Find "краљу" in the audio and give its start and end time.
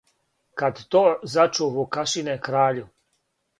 2.51-2.89